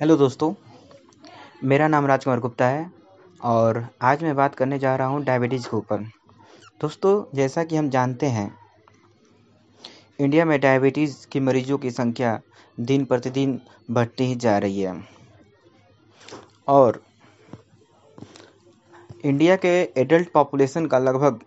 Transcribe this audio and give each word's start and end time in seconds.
Hello 0.00 0.14
दोस्तों, 0.16 0.52
मेरा 1.64 1.86
नाम 1.88 2.06
राजकुमार 2.06 2.40
गुप्ता 2.40 2.66
है 2.66 2.90
और 3.40 3.88
आज 4.02 4.22
मैं 4.24 4.34
बात 4.36 4.54
करने 4.54 4.78
जा 4.78 4.94
रहा 4.96 5.06
हूँ 5.06 5.22
डायबिटीज़ 5.24 5.66
के 5.68 5.76
ऊपर। 5.76 6.04
दोस्तों, 6.80 7.12
जैसा 7.36 7.64
कि 7.64 7.76
हम 7.76 7.90
जानते 7.90 8.26
हैं, 8.26 8.56
इंडिया 10.20 10.44
में 10.44 10.58
डायबिटीज़ 10.60 11.16
के 11.32 11.40
मरीजों 11.40 11.78
की 11.78 11.90
संख्या 11.90 12.40
दिन 12.80 13.04
प्रतिदिन 13.04 13.60
बढ़ती 13.90 14.24
ही 14.24 14.34
जा 14.34 14.56
रही 14.58 14.80
है। 14.80 14.94
और 16.68 17.02
इंडिया 19.24 19.56
के 19.56 19.74
एडल्ट 19.96 20.32
पॉपुलेशन 20.32 20.86
का 20.86 20.98
लगभग 20.98 21.40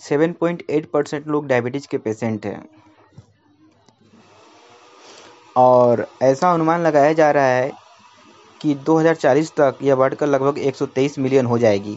7.8 0.00 0.86
परसेंट 0.86 1.26
लोग 1.26 1.46
डायबिटीज़ 1.46 1.88
के 1.88 1.98
पेशेंट 1.98 2.46
हैं। 2.46 2.81
और 5.56 6.06
ऐसा 6.22 6.52
अनुमान 6.52 6.82
लगाया 6.82 7.12
जा 7.12 7.30
रहा 7.30 7.44
है 7.44 7.70
कि 8.60 8.74
2040 8.74 9.50
तक 9.50 9.78
यह 9.82 9.96
बढ़कर 9.96 10.26
लगभग 10.26 10.58
123 10.58 11.18
मिलियन 11.18 11.46
हो 11.46 11.58
जाएगी। 11.58 11.96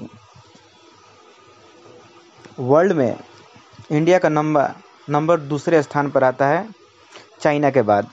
वर्ल्ड 2.60 2.92
में 2.92 3.16
इंडिया 3.92 4.18
का 4.20 4.30
नंबर 4.30 4.74
नंबर 5.10 5.40
दूसरे 5.40 5.82
स्थान 5.84 6.10
पर 6.12 6.24
आता 6.24 6.48
है, 6.48 6.68
चाइना 7.40 7.70
के 7.70 7.82
बाद। 7.82 8.10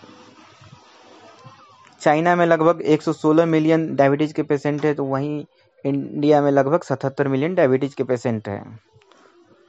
चाइना 2.00 2.34
में 2.36 2.46
लगभग 2.46 2.82
116 2.82 3.46
मिलियन 3.46 3.94
डायबिटीज़ 3.96 4.34
के 4.34 4.42
पेशेंट 4.42 4.84
है 4.84 4.94
तो 4.94 5.04
वहीं 5.04 5.44
इंडिया 5.84 6.42
में 6.42 6.50
लगभग 6.50 6.82
77 6.82 7.28
मिलियन 7.28 7.54
डायबिटीज़ 7.54 7.94
के 7.96 8.04
पेशेंट 8.04 8.48
हैं। 8.48 8.80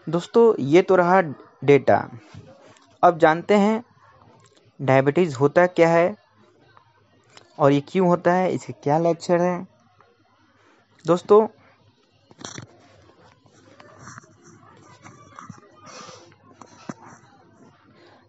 दोस्तों, 0.09 0.53
ये 0.59 0.81
तो 0.81 0.95
रहा 0.95 1.21
डेटा। 1.63 2.09
अब 3.03 3.17
जानते 3.17 3.53
हैं 3.53 3.83
डायबिटीज़ 4.83 5.35
होता 5.35 5.65
क्या 5.67 5.89
है? 5.89 6.15
और 7.59 7.71
ये 7.71 7.81
क्यों 7.81 8.07
होता 8.07 8.33
है? 8.33 8.53
इसके 8.53 8.73
क्या 8.73 8.97
लक्षण 8.97 9.41
हैं? 9.41 9.67
दोस्तों, 11.05 11.47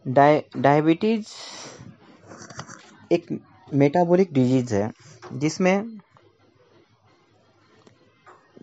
डाय, 0.08 0.44
डायबिटीज़ 0.56 1.28
एक 3.12 3.26
मेटाबॉलिक 3.74 4.32
डिज़ीज़ 4.32 4.74
है, 4.74 4.92
जिसमें 5.32 5.98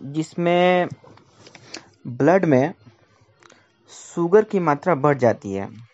जिसमें 0.00 0.88
ब्लड 2.06 2.44
में 2.44 2.74
शुगर 3.90 4.44
की 4.44 4.58
मात्रा 4.58 4.94
बढ़ 4.94 5.18
जाती 5.18 5.52
है। 5.52 5.91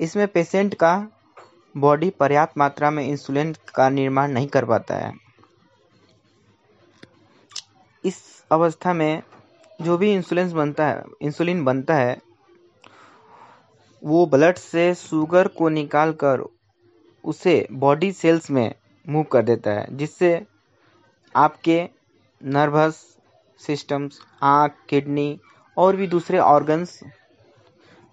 इसमें 0.00 0.26
पेशेंट 0.28 0.74
का 0.74 0.94
बॉडी 1.76 2.10
पर्याप्त 2.10 2.58
मात्रा 2.58 2.90
में 2.90 3.02
इंसुलिन 3.06 3.54
का 3.74 3.88
निर्माण 3.88 4.30
नहीं 4.30 4.46
कर 4.46 4.64
पाता 4.64 4.96
है। 4.96 5.12
इस 8.04 8.22
अवस्था 8.52 8.92
में 8.92 9.22
जो 9.82 9.96
भी 9.98 10.12
इंसुलिन 10.14 10.52
बनता 10.52 10.86
है 10.86 11.04
इंसुलिन 11.22 11.64
बनता 11.64 11.94
है, 11.94 12.20
वो 14.02 14.26
ब्लड 14.26 14.56
से 14.56 14.94
शुगर 14.94 15.48
को 15.48 15.68
निकाल 15.68 16.12
कर 16.12 16.44
उसे 17.24 17.66
बॉडी 17.72 18.12
सेल्स 18.12 18.50
में 18.50 18.74
मूव 19.06 19.22
कर 19.22 19.42
देता 19.42 19.70
है, 19.70 19.96
जिससे 19.96 20.46
आपके 21.34 21.82
नर्वस 22.40 22.94
सिस्टम्स 23.60 24.20
आँख 24.42 24.76
किडनी 24.88 25.40
और 25.76 25.96
भी 25.96 26.06
दूसरे 26.06 26.38
ऑर्गन्स 26.38 26.98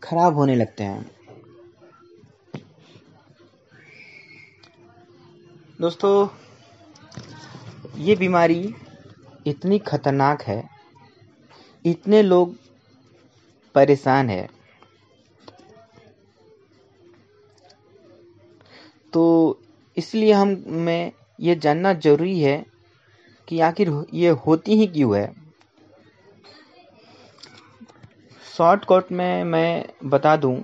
खराब 0.03 0.35
होने 0.35 0.55
लगते 0.55 0.83
हैं। 0.83 1.18
दोस्तों, 5.79 6.27
ये 7.97 8.15
बीमारी 8.15 8.75
इतनी 9.47 9.77
खतरनाक 9.79 10.41
है, 10.41 10.63
इतने 11.85 12.21
लोग 12.21 12.55
परेशान 13.75 14.29
है। 14.29 14.49
तो 19.13 19.23
इसलिए 19.97 20.33
हम, 20.33 20.55
में 20.67 21.11
ये 21.39 21.55
जानना 21.55 21.93
ज़रूरी 21.93 22.39
है 22.39 22.65
कि 23.47 23.59
आखिर 23.59 23.93
ये 24.13 24.29
होती 24.45 24.75
ही 24.75 24.87
क्यों 24.87 25.17
है? 25.17 25.33
शॉर्टकट 28.57 29.11
में 29.11 29.43
मैं 29.43 29.85
बता 30.05 30.35
दूँ 30.35 30.55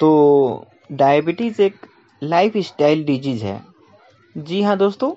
तो 0.00 0.66
डायबिटीज़ 0.92 1.62
एक 1.62 1.86
लाइफ 2.22 2.56
स्टाइल 2.56 3.04
डिज़ीज़ 3.04 3.44
है। 3.44 3.60
जी 4.36 4.60
हाँ 4.62 4.76
दोस्तों, 4.78 5.12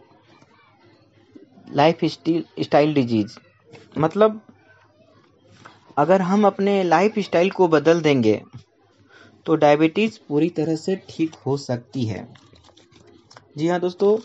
लाइफ 1.70 2.04
स्टाइल 2.06 2.94
डिज़ीज़। 2.94 3.38
मतलब 3.98 4.42
अगर 5.98 6.22
हम 6.22 6.46
अपने 6.48 6.82
लाइफ 6.84 7.20
स्टाइल 7.20 7.50
को 7.52 7.68
बदल 7.68 8.02
देंगे 8.02 8.42
तो 9.46 9.56
डायबिटीज़ 9.56 10.20
पूरी 10.30 10.50
तरह 10.50 10.76
से 10.76 10.96
ठीक 11.10 11.36
हो 11.46 11.58
सकती 11.58 12.06
है। 12.06 12.28
जी 13.58 13.68
हाँ 13.68 13.80
दोस्तों, 13.80 14.18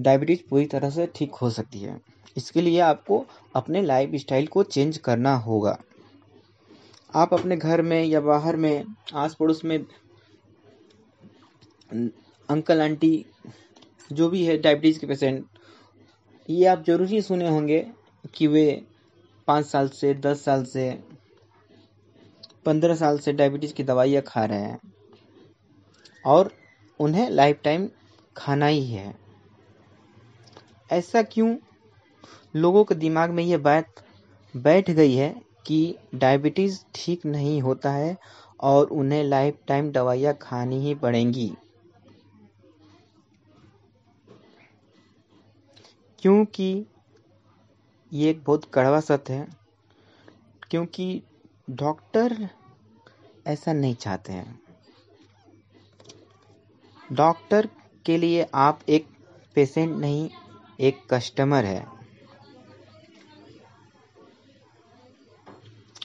डायबिटीज़ 0.00 0.40
पूरी 0.50 0.66
तरह 0.66 0.90
से 0.90 1.06
ठीक 1.16 1.34
हो 1.34 1.50
सकती 1.50 1.80
है। 1.80 1.98
इसके 2.36 2.60
लिए 2.60 2.80
आपको 2.82 3.24
अपने 3.56 3.82
लाइफ 3.82 4.14
स्टाइल 4.16 4.46
को 4.46 4.62
चेंज 4.64 4.98
करना 4.98 5.34
होगा। 5.38 5.78
आप 7.14 7.34
अपने 7.34 7.56
घर 7.56 7.82
में 7.82 8.02
या 8.04 8.20
बाहर 8.20 8.56
में 8.56 8.84
आस 9.14 9.36
पड़ोस 9.40 9.64
में 9.64 9.78
अंकल 12.48 12.80
आंटी 12.80 13.24
जो 14.12 14.28
भी 14.28 14.44
है 14.44 14.56
डायबिटीज़ 14.58 14.98
के 14.98 15.06
पेशेंट 15.06 15.44
ये 16.50 16.66
आप 16.66 16.84
ज़रूर 16.86 17.06
ही 17.08 17.22
सुने 17.22 17.48
होंगे 17.48 17.86
कि 18.34 18.46
वे 18.46 18.82
पाँच 19.48 19.66
साल 19.66 19.88
से, 19.88 20.14
दस 20.14 20.44
साल 20.44 20.64
से, 20.64 20.98
पंद्रह 22.66 22.94
साल 22.94 23.18
से 23.18 23.32
डायबिटीज़ 23.32 23.74
की 23.74 23.82
दवाइयाँ 23.82 24.22
खा 24.26 24.44
रहे 24.44 24.58
हैं। 24.58 24.80
और 26.24 26.50
उन्हें 27.00 27.30
लाइफ 27.30 27.60
टाइम 27.64 27.88
खाना 28.36 28.66
ही 28.66 28.86
है। 28.86 29.14
ऐसा 30.92 31.22
क्यों? 31.22 31.56
लोगों 32.56 32.84
के 32.84 32.94
दिमाग 32.94 33.30
में 33.30 33.42
ये 33.44 33.56
बात 33.56 34.02
बैठ 34.54 34.90
गई 34.90 35.14
है 35.14 35.34
कि 35.66 35.96
डायबिटीज़ 36.14 36.80
ठीक 36.94 37.26
नहीं 37.26 37.60
होता 37.62 37.90
है 37.90 38.16
और 38.60 38.86
उन्हें 38.86 39.22
लाइफ 39.24 39.58
टाइम 39.68 39.90
दवाइयाँ 39.92 40.34
खानी 40.42 40.80
ही 40.80 40.94
पड़ेंगी। 40.94 41.52
क्योंकि 46.24 46.86
ये 48.12 48.30
एक 48.30 48.44
बहुत 48.44 48.64
कड़वा 48.74 49.00
सत्य 49.00 49.32
है, 49.32 49.48
क्योंकि 50.70 51.22
डॉक्टर 51.70 52.48
ऐसा 53.46 53.72
नहीं 53.72 53.94
चाहते 53.94 54.32
हैं। 54.32 54.60
डॉक्टर 57.12 57.68
के 58.06 58.18
लिए 58.18 58.46
आप 58.54 58.80
एक 58.88 59.06
पेशेंट 59.54 59.96
नहीं, 59.96 60.30
एक 60.80 61.00
कस्टमर 61.10 61.64
है। 61.64 61.86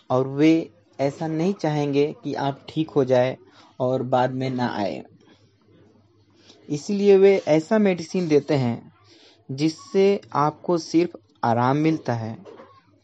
और 0.10 0.28
वे 0.28 0.72
ऐसा 1.00 1.28
नहीं 1.28 1.54
चाहेंगे 1.54 2.16
कि 2.24 2.34
आप 2.34 2.66
ठीक 2.70 2.90
हो 2.90 3.06
जाए 3.06 3.38
और 3.80 4.04
बाद 4.04 4.32
में 4.32 4.50
ना 4.50 4.68
आए। 4.68 5.04
इसलिए 6.70 7.18
वे 7.18 7.38
ऐसा 7.48 7.78
मेडिसिन 7.78 8.28
देते 8.28 8.54
हैं 8.54 8.89
जिससे 9.52 10.22
आपको 10.34 10.78
सिर्फ़ 10.78 11.18
आराम 11.44 11.78
मिलता 11.78 12.14
है, 12.14 12.38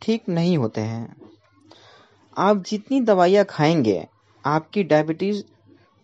ठीक 0.01 0.29
नहीं 0.29 0.57
होते 0.57 0.81
हैं। 0.81 1.15
आप 2.37 2.63
जितनी 2.63 3.01
दवाइयाँ 3.01 3.45
खाएँगे, 3.45 4.07
आपकी 4.45 4.83
डायबिटीज़ 4.83 5.43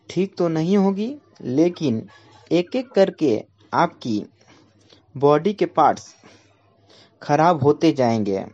ठीक 0.10 0.36
तो 0.38 0.48
नहीं 0.48 0.78
होगी, 0.78 1.16
लेकिन 1.42 2.08
एक 2.52 2.76
एक 2.76 2.92
करके 2.92 3.44
आपकी 3.74 4.26
बॉडी 5.18 5.54
के 5.54 5.66
पार्ट्स 5.66 6.16
खराब 7.22 7.64
होते 7.64 7.92
जाएँगे। 7.92 8.46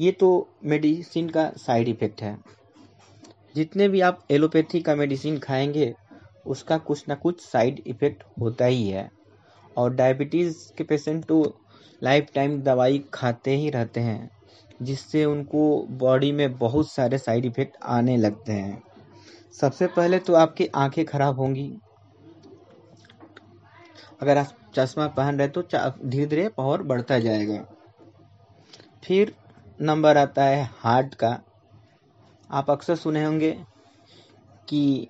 ये 0.00 0.12
तो 0.12 0.48
मेडिसिन 0.64 1.28
का 1.28 1.50
साइड 1.56 1.88
इफ़ेक्ट 1.88 2.22
है। 2.22 2.38
जितने 3.54 3.88
भी 3.88 4.00
आप 4.00 4.24
एलोपैथी 4.30 4.80
का 4.80 4.94
मेडिसिन 4.94 5.38
खाएँगे, 5.38 5.94
उसका 6.46 6.78
कुछ 6.78 7.08
ना 7.08 7.14
कुछ 7.14 7.40
साइड 7.40 7.82
इफ़ेक्ट 7.86 8.22
होता 8.40 8.64
ही 8.64 8.88
है। 8.88 9.17
और 9.78 9.94
डायबिटीज़ 9.94 10.56
के 10.78 10.84
पेशेंट 10.84 11.24
तो 11.24 11.42
लाइफ 12.02 12.26
टाइम 12.34 12.60
दवाई 12.62 12.98
खाते 13.14 13.56
ही 13.56 13.70
रहते 13.70 14.00
हैं, 14.00 14.30
जिससे 14.82 15.24
उनको 15.24 15.62
बॉडी 15.98 16.32
में 16.32 16.58
बहुत 16.58 16.90
सारे 16.90 17.18
साइड 17.18 17.44
इफ़ेक्ट 17.44 17.76
आने 17.82 18.16
लगते 18.16 18.52
हैं। 18.52 18.82
सबसे 19.60 19.86
पहले 19.86 20.18
तो 20.18 20.34
आपकी 20.34 20.66
आँखें 20.66 21.04
खराब 21.04 21.40
होंगी। 21.40 21.70
अगर 24.22 24.38
आप 24.38 24.54
चश्मा 24.74 25.06
पहन 25.08 25.38
रहे 25.38 25.48
तो 25.48 25.62
धीरे 25.62 26.26
धीरे 26.26 26.48
पावर 26.48 26.82
बढ़ता 26.82 27.18
जाएगा। 27.18 27.64
फिर 29.04 29.34
नंबर 29.80 30.16
आता 30.16 30.44
है 30.44 30.70
हार्ट 30.78 31.14
का। 31.14 31.38
आप 32.50 32.70
अक्सर 32.70 32.96
सुने 32.96 33.24
होंगे 33.24 33.50
कि 34.68 35.08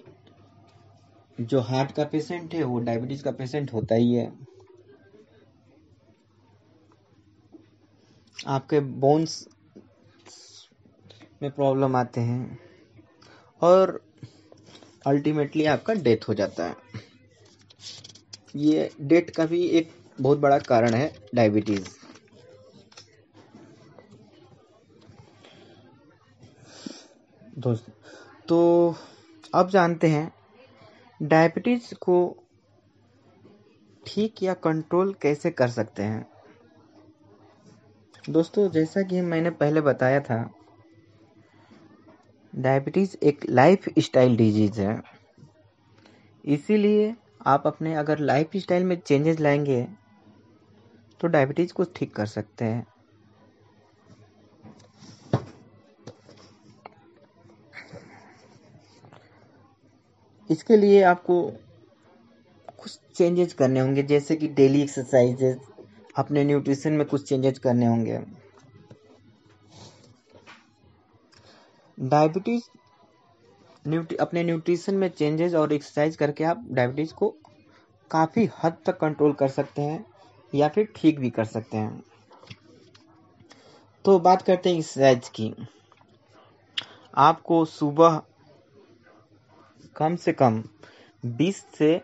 जो 1.41 1.61
हार्ट 1.61 1.93
का 1.93 2.05
पेशेंट 2.05 2.55
है, 2.55 2.62
वो 2.62 2.79
डायबिटीज़ 2.81 3.23
का 3.25 3.31
पेशेंट 3.31 3.73
होता 3.73 3.94
ही 3.94 4.15
है। 4.15 4.26
आपके 8.46 8.81
बोन्स 8.81 9.49
में 11.43 11.50
प्रॉब्लम 11.50 11.96
आते 11.96 12.20
हैं 12.20 12.58
और 13.62 14.00
अल्टीमेटली 15.06 15.64
आपका 15.67 15.94
डेथ 15.94 16.29
हो 16.29 16.35
जाता 16.35 16.64
है। 16.64 16.76
ये 18.56 18.90
डेथ 19.00 19.31
का 19.37 19.46
भी 19.46 19.62
एक 19.69 19.90
बहुत 20.20 20.38
बड़ा 20.38 20.58
कारण 20.58 20.94
है 20.94 21.12
डायबिटीज़ 21.35 21.88
दोस्त 27.58 27.87
तो 28.49 28.58
अब 29.55 29.69
जानते 29.70 30.06
हैं 30.06 30.31
डायबिटीज़ 31.23 31.94
को 31.94 32.19
ठीक 34.02 34.43
या 34.43 34.55
कंट्रोल 34.55 35.14
कैसे 35.23 35.50
कर 35.50 35.69
सकते 35.69 36.02
हैं? 36.02 36.26
दोस्तों, 38.28 38.69
जैसा 38.70 39.02
कि 39.02 39.20
मैंने 39.20 39.50
पहले 39.50 39.80
बताया 39.80 40.20
था 40.20 40.38
डायबिटीज़ 42.52 43.16
एक 43.22 43.44
लाइफ 43.50 43.84
स्टाइल 43.98 44.36
डिज़ीज़ 44.36 44.80
है। 44.80 45.00
इसीलिए 46.44 47.14
आप 47.46 47.66
अपने 47.66 47.94
अगर 47.94 48.19
लाइफ 48.19 48.56
स्टाइल 48.56 48.84
में 48.84 48.96
चेंजेस 49.00 49.40
लाएँगे 49.40 49.82
तो 51.20 51.28
डायबिटीज़ 51.28 51.72
को 51.72 51.84
ठीक 51.96 52.14
कर 52.14 52.26
सकते 52.26 52.64
हैं। 52.64 52.86
इसके 60.50 60.76
लिए 60.76 61.02
आपको 61.04 61.42
कुछ 62.78 62.98
चेंजेस 63.16 63.52
करने 63.54 63.81
होंगे, 63.81 64.02
जैसे 64.02 64.36
कि 64.36 64.48
डेली 64.48 64.82
एक्सरसाइजेज 64.82 65.58
अपने 66.19 66.44
न्यूट्रिशन 66.44 66.93
में 66.93 67.06
कुछ 67.06 67.29
चेंजेस 67.29 67.59
करने 67.59 67.87
होंगे। 67.87 68.20
डायबिटीज़ 72.00 72.69
न्यूट्रि 73.88 74.17
अपने 74.17 74.43
न्यूट्रिशन 74.44 74.94
में 74.94 75.09
चेंजेस 75.09 75.55
और 75.55 75.73
एक्सरसाइज 75.73 76.17
करके 76.17 76.44
आप 76.44 76.67
डायबिटीज़ 76.70 77.15
को 77.15 77.29
काफ़ी 78.11 78.49
हद 78.65 78.76
तक 78.87 78.99
कंट्रोल 79.00 79.32
कर 79.32 79.49
सकते 79.49 79.82
हैं 79.82 80.05
या 80.55 80.69
फिर 80.69 80.88
ठीक 80.97 81.19
भी 81.19 81.31
कर 81.31 81.44
सकते 81.44 81.76
हैं। 81.76 82.03
तो 84.05 84.19
बात 84.19 84.43
करते 84.43 84.70
हैं 84.70 84.79
एक्सरसाइज 84.79 85.29
की। 85.29 85.55
आपको 87.15 87.65
सुबह 87.65 88.23
कम 89.97 90.17
से 90.17 90.32
कम 90.32 90.62
20 91.26 91.65
से 91.79 92.00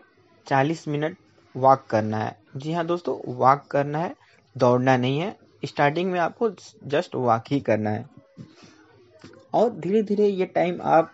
40 0.47 0.87
मिनट 0.87 1.17
वॉक 1.55 1.85
करना 1.89 2.17
है। 2.17 2.37
जी 2.55 2.73
हाँ 2.73 2.85
दोस्तों 2.85 3.17
वॉक 3.35 3.65
करना 3.71 3.99
है, 3.99 4.15
दौड़ना 4.55 4.97
नहीं 4.97 5.19
है। 5.19 5.35
स्टार्टिंग 5.65 6.11
में 6.11 6.19
आपको 6.19 6.49
जस्ट 6.83 7.15
वॉक 7.15 7.43
ही 7.47 7.59
करना 7.59 7.89
है। 7.89 8.05
और 9.53 9.69
धीरे 9.69 10.01
धीरे 10.03 10.27
ये 10.27 10.45
टाइम 10.45 10.79
आप 10.83 11.11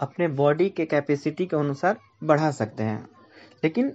अपने 0.00 0.28
बॉडी 0.28 0.68
के 0.70 0.86
कैपेसिटी 0.86 1.46
के 1.46 1.56
अनुसार 1.56 1.98
बढ़ा 2.24 2.50
सकते 2.50 2.82
हैं। 2.82 3.08
लेकिन 3.64 3.92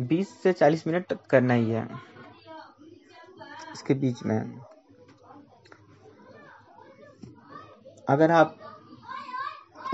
20 0.00 0.42
से 0.42 0.52
40 0.52 0.86
मिनट 0.86 1.06
तक 1.06 1.26
करना 1.26 1.54
ही 1.54 1.70
है। 1.70 1.88
इसके 3.72 3.94
बीच 3.94 4.22
में 4.22 4.60
अगर 8.08 8.30
आप 8.30 8.56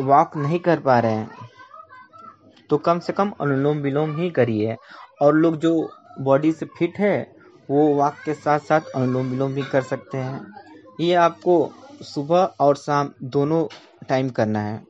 वॉक 0.01 0.37
नहीं 0.37 0.59
कर 0.59 0.81
पा 0.81 0.99
रहे 0.99 1.13
हैं 1.13 1.49
तो 2.71 2.79
कम 2.79 2.99
से 2.99 3.13
कम 3.13 3.31
अनुलोम 3.41 3.79
विलोम 3.79 4.17
ही 4.17 4.31
करिए। 4.31 4.77
और 5.21 5.35
लोग 5.35 5.57
जो 5.57 5.91
बॉडी 6.21 6.53
से 6.53 6.67
फिट 6.79 6.99
है, 6.99 7.37
वो 7.71 7.87
वॉक 7.95 8.15
के 8.25 8.35
साथ 8.35 8.61
साथ 8.61 8.81
अनुलोम 8.95 9.27
विलोम 9.27 9.55
भी 9.55 9.63
कर 9.63 9.83
सकते 9.83 10.19
हैं। 10.19 10.55
ये 11.01 11.15
आपको 11.15 11.73
सुबह 12.03 12.45
और 12.61 12.77
शाम 12.77 13.11
दोनों 13.23 13.67
टाइम 14.09 14.29
करना 14.31 14.61
है। 14.61 14.85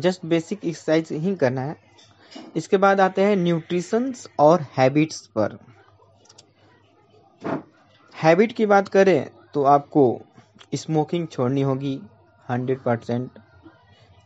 जस्ट 0.00 0.24
बेसिक 0.26 0.64
एक्सरसाइज 0.64 1.08
ही 1.12 1.34
करना 1.36 1.60
है। 1.60 1.76
इसके 2.56 2.76
बाद 2.76 3.00
आते 3.00 3.22
हैं 3.22 3.36
न्यूट्रिशंस 3.36 4.26
और 4.38 4.66
हैबिट्स 4.76 5.26
पर। 5.26 5.58
हैबिट 8.14 8.52
की 8.52 8.66
बात 8.66 8.88
करें 8.88 9.30
तो 9.54 9.64
आपको 9.64 10.04
स्मोकिंग 10.74 11.26
छोड़नी 11.28 11.62
होगी 11.62 12.00
हंड्रेड 12.50 12.80
परसेंट 12.80 13.38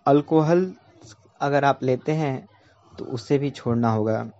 अल्कोहल 0.06 0.72
अगर 1.40 1.64
आप 1.64 1.82
लेते 1.82 2.12
हैं 2.12 2.48
तो 2.98 3.04
उसे 3.04 3.38
भी 3.38 3.50
छोड़ना 3.50 3.90
होगा। 3.92 4.30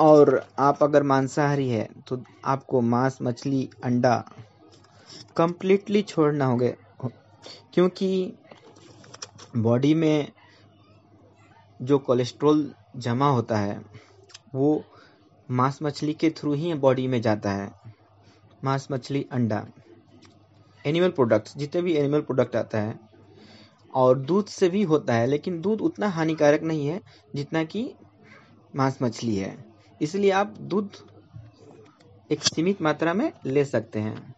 और 0.00 0.46
आप 0.58 0.82
अगर 0.82 1.02
मांसाहारी 1.02 1.68
है 1.68 1.88
तो 2.08 2.22
आपको 2.44 2.80
मांस, 2.80 3.18
मछली, 3.22 3.70
अंडा 3.84 4.28
कंप्लीटली 5.36 6.02
छोड़ना 6.02 6.46
होगा। 6.46 7.08
क्योंकि 7.74 8.32
बॉडी 9.56 9.94
में 9.94 10.32
जो 11.82 11.98
कोलेस्ट्रॉल 11.98 12.74
जमा 12.96 13.28
होता 13.30 13.58
है, 13.58 13.82
वो 14.54 14.84
मांस, 15.50 15.78
मछली 15.82 16.14
के 16.14 16.30
थ्रू 16.30 16.52
ही 16.52 16.74
बॉडी 16.74 17.06
में 17.08 17.22
जाता 17.22 17.52
है। 17.52 17.72
मांस, 18.64 18.88
मछली, 18.90 19.26
अंडा। 19.32 19.66
एनिमल 20.86 21.10
प्रोडक्ट्स 21.10 21.56
जितने 21.56 21.82
भी 21.82 21.94
एनिमल 21.94 22.20
प्रोडक्ट 22.20 22.56
आता 22.56 22.78
है 22.78 23.05
और 23.96 24.18
दूध 24.18 24.46
से 24.46 24.68
भी 24.68 24.82
होता 24.82 25.14
है, 25.14 25.26
लेकिन 25.26 25.60
दूध 25.60 25.80
उतना 25.80 26.08
हानिकारक 26.08 26.62
नहीं 26.62 26.86
है 26.86 27.00
जितना 27.34 27.62
कि 27.64 27.90
मांस 28.76 28.98
मछली 29.02 29.36
है। 29.36 29.56
इसलिए 30.00 30.30
आप 30.30 30.54
दूध 30.62 30.96
एक 32.30 32.42
सीमित 32.44 32.82
मात्रा 32.82 33.14
में 33.14 33.30
ले 33.46 33.64
सकते 33.64 33.98
हैं। 33.98 34.34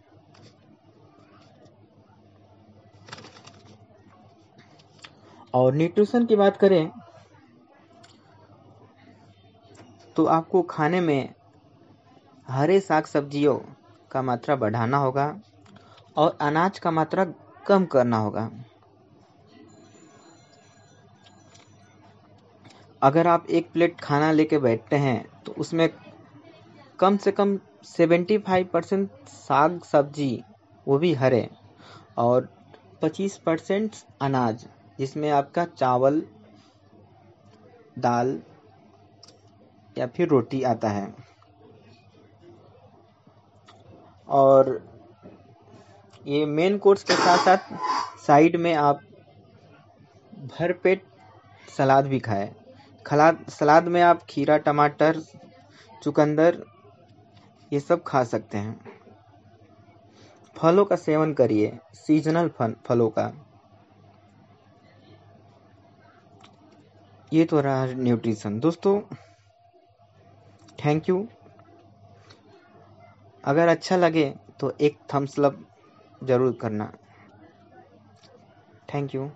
और 5.54 5.74
न्यूट्रिशन 5.74 6.26
की 6.26 6.36
बात 6.36 6.56
करें 6.56 6.90
तो 10.16 10.24
आपको 10.26 10.62
खाने 10.62 11.00
में 11.00 11.34
हरे 12.48 12.78
साग 12.80 13.04
सब्जियों 13.04 13.58
का 14.10 14.22
मात्रा 14.22 14.56
बढ़ाना 14.56 14.98
होगा 14.98 15.34
और 16.16 16.36
अनाज 16.40 16.78
का 16.78 16.90
मात्रा 16.90 17.24
कम 17.66 17.84
करना 17.86 18.16
होगा। 18.16 18.50
अगर 23.02 23.26
आप 23.26 23.46
एक 23.50 23.70
प्लेट 23.72 24.00
खाना 24.00 24.30
लेके 24.32 24.58
बैठते 24.58 24.96
हैं 24.96 25.24
तो 25.46 25.52
उसमें 25.58 25.88
कम 26.98 27.16
से 27.16 27.30
कम 27.32 27.58
सेवेंटी 27.86 28.38
फाइव 28.38 28.68
परसेंट 28.72 29.10
साग 29.28 29.82
सब्ज़ी, 29.82 30.44
वो 30.86 30.98
भी 30.98 31.12
हरे 31.14 31.48
और 32.18 32.48
पच्चीस 33.02 33.36
परसेंट 33.36 33.96
अनाज, 34.22 34.66
जिसमें 34.98 35.30
आपका 35.30 35.64
चावल, 35.66 36.22
दाल 37.98 38.38
या 39.96 40.06
फिर 40.06 40.28
रोटी 40.28 40.62
आता 40.64 40.88
है। 40.88 41.14
और 44.28 44.80
ये 46.26 46.44
मेन 46.46 46.78
कोर्स 46.78 47.04
के 47.04 47.14
साथ 47.14 47.44
साथ 47.44 48.18
साइड 48.26 48.56
में 48.56 48.72
आप 48.74 49.00
भर 50.48 50.72
पेट 50.82 51.04
सलाद 51.76 52.06
भी 52.06 52.18
खाएँ। 52.20 52.54
खलाद, 53.08 53.44
सलाद 53.50 53.88
में 53.88 54.00
आप 54.02 54.22
खीरा, 54.30 54.56
टमाटर, 54.58 55.20
चुकंदर, 56.02 56.62
ये 57.72 57.80
सब 57.80 58.02
खा 58.06 58.22
सकते 58.24 58.58
हैं। 58.58 58.80
फलों 60.56 60.84
का 60.84 60.96
सेवन 60.96 61.32
करिए 61.34 61.78
सीजनल 61.96 62.48
फल, 62.48 62.74
फलों 62.86 63.08
का। 63.10 63.32
ये 67.32 67.44
तो 67.44 67.60
रहा 67.60 67.84
न्यूट्रिशन 67.86 68.58
दोस्तों 68.60 69.00
थैंक 70.78 71.08
यू 71.08 71.26
अगर 73.44 73.68
अच्छा 73.68 73.96
लगे 73.96 74.28
तो 74.60 74.72
एक 74.80 74.98
थम्स 75.14 75.38
अप 75.40 75.58
ज़रूर 76.22 76.56
करना। 76.60 76.92
Thank 78.88 79.14
you 79.14 79.30